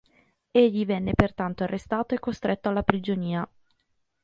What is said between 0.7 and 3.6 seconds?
venne pertanto arrestato e costretto alla prigionia.